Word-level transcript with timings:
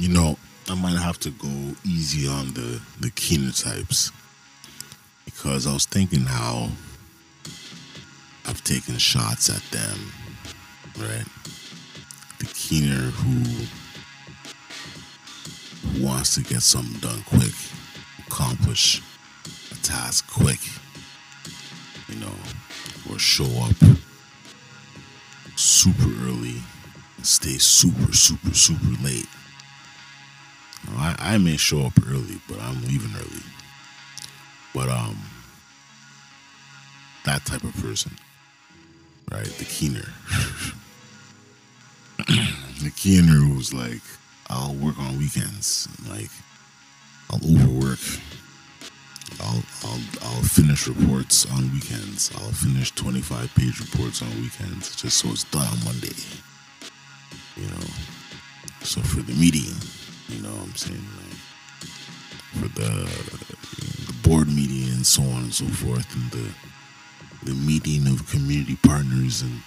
You 0.00 0.08
know, 0.08 0.38
I 0.66 0.74
might 0.76 0.96
have 0.96 1.20
to 1.20 1.30
go 1.30 1.76
easy 1.84 2.26
on 2.26 2.54
the 2.54 2.80
the 3.00 3.10
keener 3.10 3.52
types 3.52 4.10
because 5.26 5.66
I 5.66 5.74
was 5.74 5.84
thinking 5.84 6.22
how 6.22 6.70
I've 8.46 8.64
taken 8.64 8.96
shots 8.96 9.50
at 9.50 9.62
them, 9.70 9.98
right? 10.98 11.26
The 12.38 12.46
keener 12.46 13.10
who 13.10 13.44
wants 16.02 16.34
to 16.36 16.44
get 16.44 16.62
something 16.62 16.98
done 17.00 17.22
quick, 17.26 17.52
accomplish 18.26 19.02
a 19.70 19.74
task 19.82 20.26
quick, 20.32 20.60
you 22.08 22.18
know, 22.18 22.36
or 23.12 23.18
show 23.18 23.44
up 23.68 23.76
super 25.56 26.08
early 26.24 26.62
and 27.18 27.26
stay 27.26 27.58
super, 27.58 28.14
super, 28.14 28.54
super 28.54 29.02
late. 29.04 29.28
I, 31.18 31.34
I 31.34 31.38
may 31.38 31.56
show 31.56 31.86
up 31.86 31.92
early, 32.08 32.40
but 32.48 32.60
I'm 32.60 32.82
leaving 32.84 33.14
early. 33.16 33.42
But 34.74 34.88
um 34.88 35.18
that 37.24 37.44
type 37.44 37.64
of 37.64 37.74
person. 37.76 38.12
Right? 39.30 39.44
The 39.44 39.64
keener. 39.64 40.08
the 42.82 42.90
keener 42.96 43.32
who's 43.32 43.72
like, 43.72 44.02
I'll 44.48 44.74
work 44.74 44.98
on 44.98 45.18
weekends. 45.18 45.88
Like 46.08 46.30
I'll 47.30 47.40
overwork. 47.44 48.00
I'll 49.40 49.62
I'll 49.84 50.00
I'll 50.22 50.42
finish 50.42 50.88
reports 50.88 51.46
on 51.52 51.72
weekends. 51.72 52.30
I'll 52.34 52.52
finish 52.52 52.90
twenty 52.92 53.20
five 53.20 53.54
page 53.54 53.80
reports 53.80 54.22
on 54.22 54.30
weekends 54.40 54.96
just 54.96 55.18
so 55.18 55.28
it's 55.28 55.44
done 55.44 55.66
on 55.66 55.84
Monday. 55.84 56.14
You 57.56 57.66
know. 57.68 57.86
So 58.82 59.00
for 59.02 59.20
the 59.20 59.34
meeting, 59.34 59.74
you 60.30 60.42
know 60.42 60.50
what 60.50 60.62
I'm 60.62 60.76
saying? 60.76 61.06
Like 61.16 61.40
for 62.60 62.68
the 62.68 62.90
the 64.06 64.28
board 64.28 64.48
meeting 64.48 64.92
and 64.92 65.06
so 65.06 65.22
on 65.22 65.44
and 65.44 65.54
so 65.54 65.66
forth 65.66 66.14
and 66.14 66.30
the 66.30 66.50
the 67.44 67.54
meeting 67.54 68.06
of 68.06 68.28
community 68.30 68.76
partners 68.82 69.42
and 69.42 69.62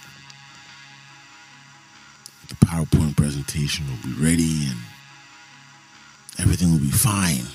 the 2.48 2.54
PowerPoint 2.66 3.16
presentation 3.16 3.86
will 3.86 4.14
be 4.14 4.22
ready 4.22 4.66
and 4.68 4.78
everything 6.38 6.70
will 6.70 6.78
be 6.78 6.90
fine. 6.90 7.46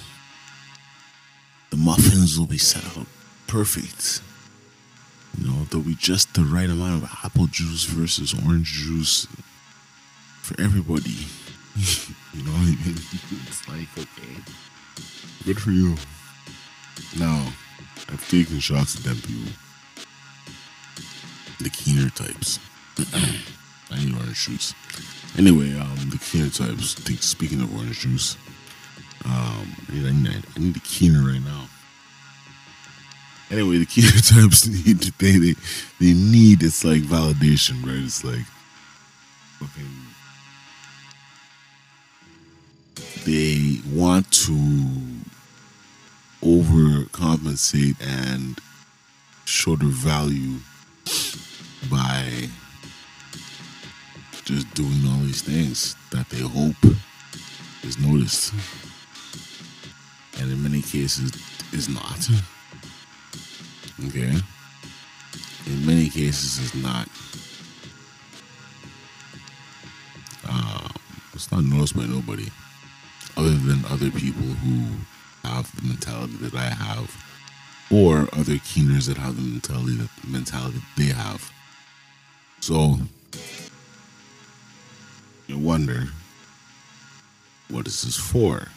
The 1.69 1.77
muffins 1.77 2.37
will 2.37 2.47
be 2.47 2.57
set 2.57 2.85
up 2.97 3.07
perfect. 3.47 4.21
You 5.37 5.47
know, 5.47 5.63
there'll 5.65 5.85
be 5.85 5.95
just 5.95 6.33
the 6.33 6.43
right 6.43 6.69
amount 6.69 7.03
of 7.03 7.09
apple 7.23 7.47
juice 7.47 7.85
versus 7.85 8.33
orange 8.33 8.73
juice 8.73 9.27
for 10.41 10.59
everybody. 10.59 11.27
You 12.33 12.43
know 12.43 12.51
what 12.51 12.61
I 12.61 12.85
mean? 12.85 12.97
It's 13.47 13.67
like, 13.67 13.87
okay, 13.97 14.43
good 15.45 15.61
for 15.61 15.71
you. 15.71 15.95
Now, 17.17 17.53
I've 18.09 18.27
taken 18.29 18.59
shots 18.59 18.97
at 18.97 19.03
them 19.03 19.17
people. 19.17 19.53
The 21.59 21.69
keener 21.69 22.09
types. 22.09 22.59
I 23.91 24.03
need 24.03 24.13
orange 24.13 24.45
juice. 24.45 24.73
Anyway, 25.37 25.73
um, 25.79 25.95
the 26.09 26.17
keener 26.17 26.49
types. 26.49 26.93
Think, 26.93 27.21
speaking 27.21 27.61
of 27.61 27.73
orange 27.73 27.99
juice, 27.99 28.37
um, 29.25 29.75
I 29.89 29.93
need, 29.93 30.05
I 30.05 30.11
need, 30.11 30.45
I 30.55 30.59
need 30.59 30.77
a 30.77 30.81
keener 30.81 31.27
right 31.27 31.41
now. 31.43 31.67
Anyway, 33.51 33.77
the 33.77 33.85
keener 33.85 34.09
types 34.11 34.67
need 34.67 34.99
they 34.99 35.37
they 35.37 35.55
they 35.99 36.13
need 36.13 36.61
it's 36.61 36.83
like 36.83 37.01
validation, 37.01 37.83
right? 37.85 38.03
It's 38.03 38.23
like 38.23 38.45
fucking 39.59 40.09
they 43.29 43.79
want 43.93 44.31
to 44.31 44.55
overcompensate 46.41 47.95
and 48.01 48.59
show 49.45 49.75
their 49.75 49.87
value 49.89 50.57
by 51.91 52.49
just 54.45 54.73
doing 54.73 55.01
all 55.07 55.19
these 55.19 55.43
things 55.43 55.95
that 56.09 56.27
they 56.29 56.39
hope 56.39 56.95
is 57.83 57.99
noticed. 57.99 58.51
And 60.39 60.51
in 60.51 60.63
many 60.63 60.81
cases 60.81 61.31
is 61.71 61.87
not. 61.87 62.27
Okay? 64.07 64.33
In 65.67 65.85
many 65.85 66.09
cases 66.09 66.57
is 66.57 66.73
not. 66.73 67.07
Um, 70.49 70.91
it's 71.35 71.51
not 71.51 71.63
noticed 71.63 71.95
by 71.95 72.07
nobody 72.07 72.49
other 73.39 73.55
than 73.55 73.85
other 73.85 74.11
people 74.11 74.43
who 74.43 74.97
have 75.47 75.73
the 75.77 75.87
mentality 75.87 76.35
that 76.41 76.53
I 76.53 76.69
have, 76.69 77.15
or 77.89 78.27
other 78.33 78.57
keeners 78.65 79.05
that 79.05 79.15
have 79.17 79.37
the 79.37 79.41
mentality 79.41 79.95
that 79.95 80.09
the 80.21 80.27
mentality 80.27 80.81
they 80.97 81.05
have. 81.05 81.49
So 82.59 82.97
you 85.47 85.57
wonder, 85.57 86.09
what 87.69 87.87
is 87.87 88.01
this 88.01 88.17
for? 88.17 88.67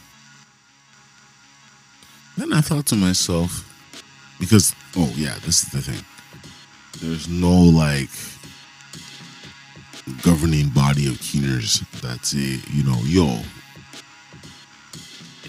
Then 2.37 2.53
I 2.53 2.61
thought 2.61 2.85
to 2.87 2.95
myself, 2.95 3.69
because 4.39 4.73
oh 4.95 5.11
yeah, 5.17 5.35
this 5.45 5.63
is 5.63 5.71
the 5.71 5.81
thing. 5.81 6.05
There's 7.01 7.27
no 7.27 7.51
like 7.51 8.09
governing 10.21 10.69
body 10.69 11.07
of 11.07 11.19
keeners 11.19 11.81
that 12.01 12.25
say, 12.25 12.61
you 12.71 12.83
know, 12.85 12.99
yo, 13.03 13.41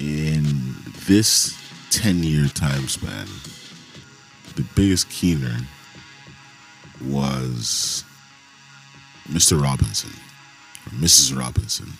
in 0.04 0.74
this 1.06 1.56
10 1.90 2.22
year 2.22 2.48
time 2.48 2.88
span, 2.88 3.26
the 4.56 4.64
biggest 4.74 5.08
keener 5.10 5.56
was 7.02 8.04
Mr. 9.28 9.60
Robinson 9.60 10.10
or 10.86 10.90
Mrs. 10.90 11.38
Robinson. 11.38 11.92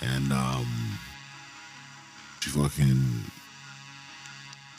And 0.00 0.32
um 0.32 0.98
she 2.40 2.50
fucking 2.50 3.24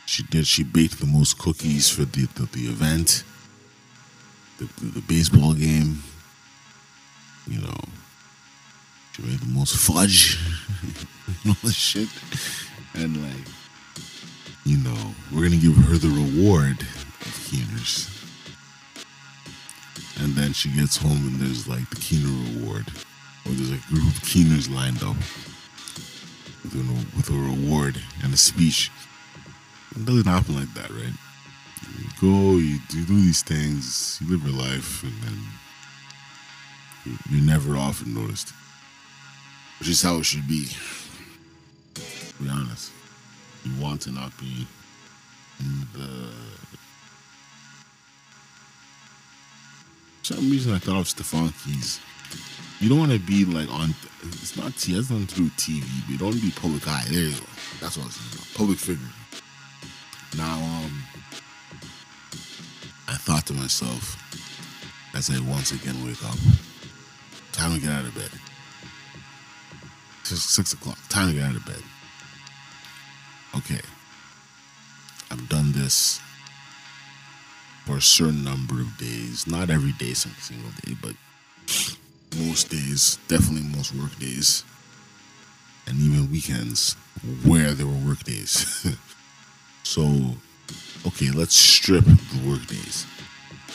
she 0.05 0.23
did 0.23 0.47
she 0.47 0.63
baked 0.63 0.99
the 0.99 1.05
most 1.05 1.37
cookies 1.37 1.89
for 1.89 2.05
the 2.05 2.25
the, 2.35 2.43
the 2.51 2.65
event. 2.67 3.23
The, 4.57 4.65
the 4.81 4.85
the 4.99 5.01
baseball 5.01 5.53
game. 5.53 6.03
You 7.47 7.61
know. 7.61 7.88
The 9.21 9.45
most 9.47 9.75
fudge 9.75 10.39
and 11.27 11.49
all 11.49 11.57
this 11.63 11.75
shit. 11.75 12.09
And 12.95 13.21
like 13.21 13.45
you 14.65 14.77
know, 14.77 15.15
we're 15.33 15.43
gonna 15.43 15.57
give 15.57 15.75
her 15.75 15.97
the 15.97 16.09
reward 16.09 16.81
of 16.81 17.33
Keeners. 17.49 18.15
And 20.21 20.33
then 20.33 20.53
she 20.53 20.69
gets 20.69 20.97
home 20.97 21.25
and 21.25 21.39
there's 21.39 21.67
like 21.67 21.89
the 21.89 21.95
Keener 21.95 22.29
reward. 22.53 22.85
Or 23.45 23.51
there's 23.51 23.71
a 23.71 23.81
group 23.87 24.07
of 24.07 24.21
Keeners 24.21 24.69
lined 24.69 25.01
up 25.01 25.15
with 26.63 26.75
a, 26.75 27.17
with 27.17 27.29
a 27.29 27.33
reward 27.33 27.99
and 28.23 28.33
a 28.33 28.37
speech. 28.37 28.91
It 29.95 30.05
doesn't 30.05 30.27
happen 30.27 30.55
like 30.55 30.73
that, 30.75 30.91
right? 30.91 31.13
You 31.97 32.09
go, 32.21 32.57
you 32.57 32.79
do 32.89 33.05
these 33.05 33.41
things, 33.41 34.19
you 34.21 34.29
live 34.29 34.47
your 34.47 34.55
life, 34.55 35.03
and 35.03 35.13
then 35.23 35.39
you're 37.29 37.41
never 37.41 37.75
often 37.75 38.13
noticed. 38.13 38.53
Which 39.79 39.89
is 39.89 40.01
how 40.01 40.17
it 40.17 40.25
should 40.25 40.47
be. 40.47 40.67
To 41.95 42.43
be 42.43 42.49
honest. 42.49 42.91
You 43.63 43.81
want 43.81 44.01
to 44.01 44.11
not 44.11 44.37
be 44.37 44.67
in 45.59 45.87
the 45.93 46.31
For 50.19 50.35
some 50.35 50.49
reason 50.51 50.73
I 50.73 50.77
thought 50.79 50.99
of 50.99 51.07
Stefan 51.07 51.51
Keys. 51.63 51.99
You 52.79 52.87
don't 52.87 52.99
want 52.99 53.11
to 53.11 53.19
be 53.19 53.45
like 53.45 53.69
on. 53.69 53.93
It's 54.23 54.55
not 54.55 54.75
T. 54.77 54.93
That's 54.93 55.09
not 55.09 55.27
through 55.29 55.49
TV. 55.57 55.81
But 56.05 56.11
you 56.11 56.17
don't 56.17 56.27
want 56.29 56.39
to 56.39 56.45
be 56.45 56.51
public 56.51 56.87
eye. 56.87 57.03
There 57.09 57.23
you 57.23 57.31
go. 57.31 57.45
That's 57.81 57.97
what 57.97 58.03
I 58.03 58.05
was 58.05 58.15
saying. 58.15 58.45
Public 58.55 58.77
figure. 58.77 59.03
Now, 60.37 60.55
um, 60.55 61.03
I 63.07 63.15
thought 63.15 63.47
to 63.47 63.53
myself 63.53 64.17
as 65.15 65.29
I 65.29 65.39
once 65.39 65.71
again 65.71 66.05
wake 66.05 66.23
up, 66.23 66.37
time 67.51 67.73
to 67.73 67.81
get 67.81 67.89
out 67.89 68.05
of 68.05 68.13
bed. 68.13 68.29
It's 70.31 70.43
six 70.43 70.73
o'clock. 70.73 70.97
Time 71.09 71.29
to 71.29 71.33
get 71.33 71.43
out 71.43 71.55
of 71.55 71.65
bed. 71.65 71.83
Okay. 73.55 73.81
I've 75.31 75.47
done 75.49 75.71
this 75.71 76.19
for 77.85 77.97
a 77.97 78.01
certain 78.01 78.43
number 78.43 78.81
of 78.81 78.97
days. 78.97 79.47
Not 79.47 79.69
every 79.69 79.93
day, 79.93 80.13
some 80.13 80.35
single 80.39 80.71
day, 80.85 80.95
but 81.01 81.15
most 82.37 82.69
days, 82.69 83.17
definitely 83.27 83.67
most 83.75 83.93
work 83.95 84.15
days, 84.19 84.63
and 85.87 85.97
even 85.99 86.31
weekends 86.31 86.93
where 87.43 87.73
there 87.73 87.87
were 87.87 88.07
work 88.07 88.23
days. 88.23 88.85
so, 89.83 90.35
okay, 91.07 91.31
let's 91.31 91.55
strip 91.55 92.05
the 92.05 92.49
work 92.49 92.65
days. 92.67 93.05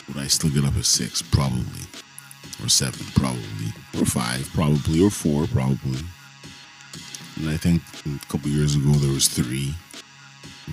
Would 0.08 0.18
I 0.18 0.26
still 0.26 0.50
get 0.50 0.64
up 0.64 0.76
at 0.76 0.84
six? 0.84 1.22
Probably. 1.22 1.86
Or 2.62 2.68
seven, 2.68 3.06
probably. 3.14 3.72
Or 3.98 4.04
five, 4.04 4.48
probably. 4.54 5.02
Or 5.02 5.10
four, 5.10 5.46
probably. 5.46 6.00
And 7.36 7.50
I 7.50 7.56
think 7.56 7.82
a 8.06 8.26
couple 8.26 8.48
years 8.50 8.74
ago 8.74 8.90
there 8.92 9.12
was 9.12 9.28
three. 9.28 9.74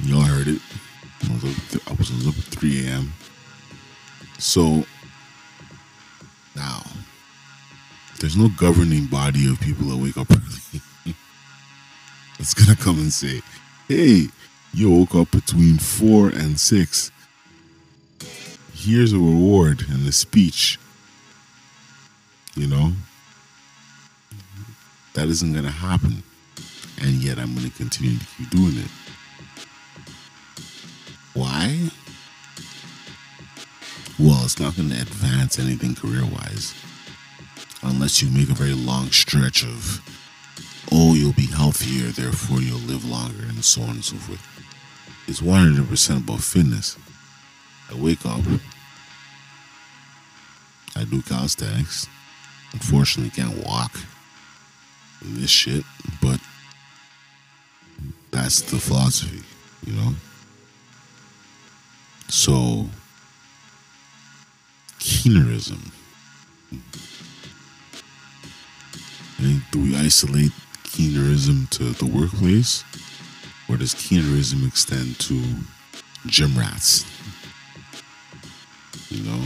Y'all 0.04 0.22
heard 0.22 0.48
it. 0.48 0.62
I 1.30 1.34
was 1.34 1.44
up, 1.44 1.92
I 1.92 1.94
was 1.94 2.28
up 2.28 2.38
at 2.38 2.44
3 2.44 2.88
a.m. 2.88 3.13
So 4.38 4.86
now 6.56 6.84
there's 8.19 8.38
no 8.38 8.50
governing 8.58 9.08
body 9.08 9.50
of 9.50 9.60
people 9.60 9.88
that 9.88 9.98
wake 9.98 10.18
up 10.18 10.30
early. 10.31 11.16
That's 12.38 12.54
gonna 12.54 12.75
come 12.75 12.98
and 13.00 13.13
say, 13.13 13.42
"Hey, 13.88 14.28
you 14.74 14.90
woke 14.90 15.16
up 15.16 15.31
between 15.31 15.78
four 15.78 16.30
and 16.30 16.60
six. 16.60 17.12
Here's 18.74 19.13
a 19.13 19.18
reward 19.19 19.86
and 19.90 20.08
a 20.08 20.12
speech." 20.12 20.80
You 22.56 22.68
know, 22.68 22.94
that 25.13 25.28
isn't 25.30 25.54
gonna 25.54 25.69
happen, 25.72 26.24
and 27.01 27.12
yet 27.15 27.38
I'm 27.39 27.53
gonna 27.56 27.69
continue 27.69 28.18
to 28.18 28.25
keep 28.38 28.50
doing 28.50 28.77
it. 28.77 28.92
Why? 31.33 31.89
Well, 34.19 34.42
it's 34.44 34.59
not 34.59 34.75
going 34.75 34.89
to 34.89 35.01
advance 35.01 35.57
anything 35.57 35.95
career 35.95 36.24
wise 36.24 36.75
unless 37.81 38.21
you 38.21 38.30
make 38.30 38.51
a 38.51 38.53
very 38.53 38.74
long 38.74 39.07
stretch 39.07 39.63
of, 39.63 40.00
oh, 40.92 41.15
you'll 41.15 41.33
be 41.33 41.48
healthier, 41.48 42.12
therefore 42.12 42.62
you'll 42.62 42.77
live 42.77 43.03
longer, 43.03 43.44
and 43.44 43.65
so 43.65 43.81
on 43.81 43.89
and 43.92 44.06
so 44.06 44.18
forth. 44.18 44.45
It's 45.27 45.42
100% 45.42 46.18
about 46.18 46.42
fitness. 46.42 46.98
I 47.89 47.95
wake 47.95 48.25
up, 48.27 48.42
I 50.95 51.03
do 51.06 51.24
calisthenics. 51.24 52.07
Unfortunately, 52.74 53.31
can't 53.31 53.65
walk 53.65 53.98
this 55.24 55.50
shit, 55.50 55.83
that's 58.51 58.69
the 58.69 58.77
philosophy, 58.77 59.42
you 59.86 59.94
know? 59.94 60.13
So, 62.27 62.86
Keenerism. 65.00 65.89
do 69.71 69.81
we 69.81 69.95
isolate 69.95 70.51
Keenerism 70.83 71.69
to 71.69 71.92
the 71.92 72.06
workplace? 72.06 72.83
Or 73.69 73.77
does 73.77 73.95
Keenerism 73.95 74.68
extend 74.68 75.18
to 75.19 75.42
gym 76.25 76.57
rats? 76.57 77.06
You 79.09 79.24
know? 79.24 79.45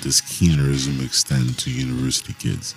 Does 0.00 0.20
Keenerism 0.22 1.04
extend 1.04 1.56
to 1.60 1.70
university 1.70 2.32
kids? 2.32 2.74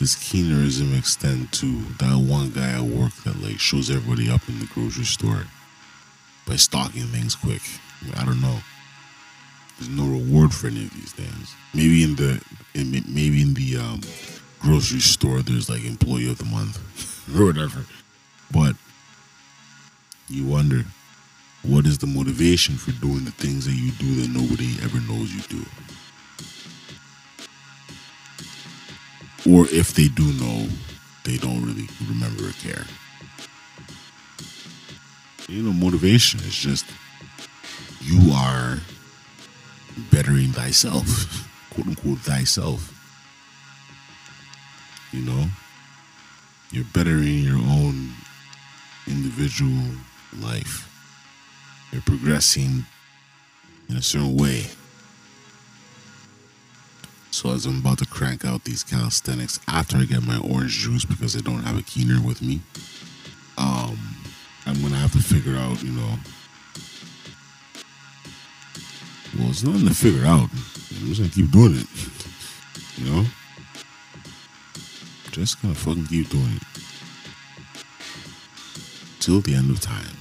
Does 0.00 0.16
Keenerism 0.16 0.98
extend 0.98 1.52
to 1.52 1.84
that 1.98 2.16
one 2.16 2.50
guy 2.50 2.72
at 2.72 2.82
work 2.82 3.12
that 3.22 3.40
like 3.40 3.60
shows 3.60 3.88
everybody 3.88 4.28
up 4.28 4.48
in 4.48 4.58
the 4.58 4.66
grocery 4.66 5.04
store? 5.04 5.44
by 6.50 6.56
stocking 6.56 7.06
things 7.06 7.36
quick. 7.36 7.62
I 8.16 8.24
don't 8.24 8.40
know. 8.40 8.58
There's 9.78 9.88
no 9.88 10.04
reward 10.04 10.52
for 10.52 10.66
any 10.66 10.84
of 10.84 10.90
these 10.94 11.12
things. 11.12 11.54
Maybe 11.72 12.02
in 12.02 12.16
the 12.16 12.42
in, 12.74 12.90
maybe 13.06 13.40
in 13.40 13.54
the 13.54 13.76
um, 13.76 14.00
grocery 14.58 14.98
store 14.98 15.42
there's 15.42 15.70
like 15.70 15.84
employee 15.84 16.28
of 16.28 16.38
the 16.38 16.44
month 16.44 16.76
or 17.38 17.46
whatever. 17.46 17.86
But 18.50 18.74
you 20.28 20.44
wonder 20.44 20.84
what 21.62 21.86
is 21.86 21.98
the 21.98 22.08
motivation 22.08 22.74
for 22.74 22.90
doing 23.00 23.24
the 23.24 23.30
things 23.30 23.66
that 23.66 23.74
you 23.74 23.92
do 23.92 24.20
that 24.20 24.30
nobody 24.30 24.74
ever 24.82 24.98
knows 25.00 25.32
you 25.32 25.42
do? 25.42 25.64
Or 29.50 29.66
if 29.70 29.94
they 29.94 30.08
do 30.08 30.32
know, 30.34 30.68
they 31.24 31.36
don't 31.36 31.64
really 31.64 31.88
remember 32.08 32.48
or 32.48 32.52
care 32.52 32.84
you 35.50 35.62
know, 35.62 35.72
motivation 35.72 36.38
is 36.40 36.54
just 36.54 36.86
you 38.00 38.32
are 38.32 38.78
bettering 40.10 40.52
thyself, 40.52 41.48
quote 41.70 41.88
unquote, 41.88 42.18
thyself. 42.18 42.96
You 45.12 45.22
know, 45.22 45.46
you're 46.70 46.84
bettering 46.94 47.40
your 47.40 47.58
own 47.58 48.10
individual 49.08 49.96
life. 50.38 50.86
You're 51.90 52.02
progressing 52.02 52.86
in 53.88 53.96
a 53.96 54.02
certain 54.02 54.36
way. 54.36 54.66
So 57.40 57.52
as 57.52 57.64
I'm 57.64 57.78
about 57.78 57.96
to 58.00 58.04
crank 58.04 58.44
out 58.44 58.64
these 58.64 58.84
calisthenics 58.84 59.60
after 59.66 59.96
I 59.96 60.04
get 60.04 60.22
my 60.22 60.38
orange 60.40 60.72
juice 60.72 61.06
because 61.06 61.34
I 61.34 61.40
don't 61.40 61.62
have 61.62 61.78
a 61.78 61.82
keener 61.82 62.20
with 62.20 62.42
me, 62.42 62.60
um, 63.56 63.98
I'm 64.66 64.82
gonna 64.82 64.96
have 64.96 65.12
to 65.12 65.22
figure 65.22 65.56
out, 65.56 65.82
you 65.82 65.90
know. 65.92 66.18
Well, 69.38 69.48
it's 69.48 69.62
nothing 69.62 69.88
to 69.88 69.94
figure 69.94 70.26
out. 70.26 70.50
I'm 70.50 71.06
just 71.06 71.20
gonna 71.20 71.32
keep 71.32 71.50
doing 71.50 71.76
it. 71.76 71.86
You 72.98 73.10
know? 73.10 73.24
Just 75.30 75.62
gonna 75.62 75.74
fucking 75.74 76.08
keep 76.08 76.28
doing 76.28 76.56
it. 76.56 76.62
Till 79.20 79.40
the 79.40 79.54
end 79.54 79.70
of 79.70 79.80
time. 79.80 80.19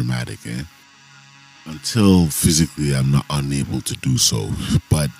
Dramatic, 0.00 0.38
eh? 0.46 0.62
Until 1.66 2.28
physically 2.28 2.94
I'm 2.96 3.10
not 3.10 3.26
unable 3.28 3.82
to 3.82 3.94
do 3.96 4.16
so. 4.16 4.48
But 4.88 5.10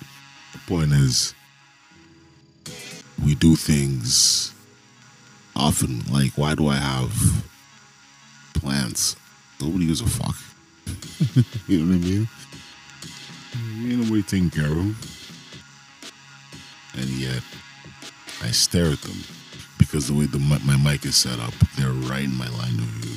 the 0.53 0.59
point 0.67 0.91
is 0.91 1.35
we 3.23 3.35
do 3.35 3.55
things 3.55 4.55
often. 5.55 6.01
Like, 6.11 6.35
why 6.35 6.55
do 6.55 6.67
I 6.67 6.77
have 6.77 7.13
plants? 8.55 9.15
Nobody 9.61 9.85
gives 9.85 10.01
a 10.01 10.07
fuck. 10.09 10.35
you 11.67 11.83
know 11.83 11.95
what 11.95 12.03
I 12.03 12.09
mean? 12.09 12.27
Ain't 13.85 14.03
nobody 14.03 14.23
taking 14.23 14.49
care 14.49 14.65
of 14.65 14.75
them. 14.77 14.95
And 16.95 17.07
yet, 17.07 17.43
I 18.41 18.49
stare 18.49 18.87
at 18.87 19.01
them 19.03 19.21
because 19.77 20.07
the 20.07 20.15
way 20.15 20.25
the 20.25 20.39
my 20.39 20.77
mic 20.77 21.05
is 21.05 21.17
set 21.17 21.39
up, 21.39 21.53
they're 21.77 21.91
right 21.91 22.23
in 22.23 22.35
my 22.35 22.49
line 22.49 22.79
of 22.79 22.85
view. 22.97 23.10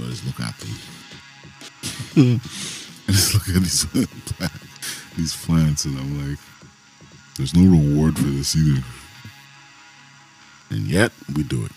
So 0.00 0.06
I 0.06 0.10
just 0.10 0.24
look 0.24 0.40
at 0.40 0.58
them. 0.58 2.40
I 3.08 3.12
just 3.12 3.34
look 3.34 3.48
at 3.48 3.62
these 3.62 3.86
these 5.16 5.36
plants, 5.44 5.84
and 5.84 5.98
I'm 5.98 6.30
like, 6.30 6.38
there's 7.36 7.54
no 7.54 7.70
reward 7.70 8.16
for 8.16 8.24
this 8.24 8.56
either. 8.56 8.82
And 10.70 10.86
yet, 10.86 11.12
we 11.34 11.42
do 11.42 11.66
it. 11.66 11.72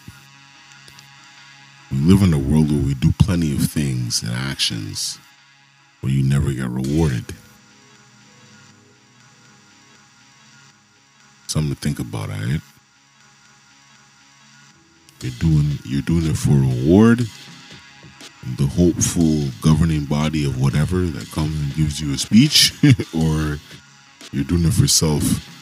We 1.91 1.97
live 1.97 2.21
in 2.21 2.33
a 2.33 2.37
world 2.37 2.71
where 2.71 2.81
we 2.81 2.93
do 2.93 3.11
plenty 3.11 3.53
of 3.55 3.69
things 3.69 4.23
and 4.23 4.31
actions 4.31 5.19
where 5.99 6.11
you 6.11 6.23
never 6.23 6.53
get 6.53 6.69
rewarded. 6.69 7.25
Something 11.47 11.75
to 11.75 11.81
think 11.81 11.99
about, 11.99 12.29
alright? 12.29 12.61
You're 15.21 15.31
doing 15.39 15.79
you're 15.83 16.01
doing 16.01 16.25
it 16.25 16.37
for 16.37 16.51
reward. 16.51 17.27
The 18.63 18.69
hopeful 18.69 19.49
governing 19.61 20.05
body 20.05 20.45
of 20.45 20.61
whatever 20.61 21.01
that 21.01 21.29
comes 21.31 21.53
and 21.59 21.75
gives 21.75 21.99
you 21.99 22.13
a 22.13 22.17
speech, 22.17 22.71
or 23.13 23.59
you're 24.31 24.45
doing 24.45 24.63
it 24.63 24.71
for 24.71 24.87
self 24.87 25.52